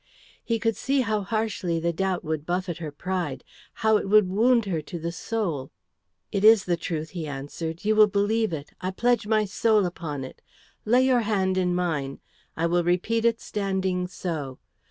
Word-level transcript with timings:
He 0.43 0.57
could 0.57 0.75
see 0.75 1.01
how 1.01 1.21
harshly 1.21 1.79
the 1.79 1.93
doubt 1.93 2.23
would 2.23 2.43
buffet 2.43 2.79
her 2.79 2.91
pride, 2.91 3.43
how 3.85 3.97
it 3.97 4.09
would 4.09 4.27
wound 4.27 4.65
her 4.65 4.81
to 4.81 4.97
the 4.97 5.11
soul. 5.11 5.69
"It 6.31 6.43
is 6.43 6.65
the 6.65 6.75
truth," 6.75 7.11
he 7.11 7.27
answered; 7.27 7.85
"you 7.85 7.95
will 7.95 8.07
believe 8.07 8.51
it. 8.51 8.71
I 8.81 8.89
pledge 8.89 9.27
my 9.27 9.45
soul 9.45 9.85
upon 9.85 10.23
it. 10.23 10.41
Lay 10.85 11.05
your 11.05 11.21
hand 11.21 11.55
in 11.55 11.75
mine. 11.75 12.19
I 12.57 12.65
will 12.65 12.83
repeat 12.83 13.25
it 13.25 13.39
standing 13.39 14.07
so. 14.07 14.57